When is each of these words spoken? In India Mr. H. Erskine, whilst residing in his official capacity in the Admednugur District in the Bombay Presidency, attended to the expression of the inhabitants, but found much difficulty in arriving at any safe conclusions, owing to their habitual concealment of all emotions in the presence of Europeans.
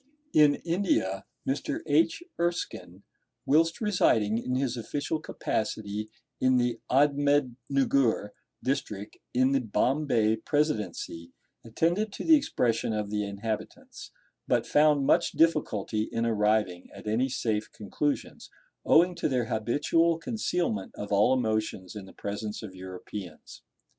In 0.33 0.55
India 0.65 1.25
Mr. 1.47 1.81
H. 1.85 2.23
Erskine, 2.39 3.03
whilst 3.45 3.79
residing 3.79 4.39
in 4.39 4.55
his 4.55 4.75
official 4.75 5.19
capacity 5.19 6.09
in 6.39 6.57
the 6.57 6.79
Admednugur 6.89 8.31
District 8.63 9.17
in 9.35 9.51
the 9.51 9.59
Bombay 9.61 10.37
Presidency, 10.37 11.33
attended 11.63 12.11
to 12.13 12.23
the 12.23 12.35
expression 12.35 12.93
of 12.93 13.11
the 13.11 13.23
inhabitants, 13.23 14.09
but 14.47 14.65
found 14.65 15.05
much 15.05 15.33
difficulty 15.33 16.09
in 16.11 16.25
arriving 16.25 16.89
at 16.95 17.05
any 17.05 17.29
safe 17.29 17.71
conclusions, 17.71 18.49
owing 18.83 19.13
to 19.13 19.29
their 19.29 19.45
habitual 19.53 20.17
concealment 20.17 20.95
of 20.95 21.11
all 21.11 21.31
emotions 21.31 21.95
in 21.95 22.05
the 22.05 22.13
presence 22.13 22.63
of 22.63 22.73
Europeans. 22.73 23.61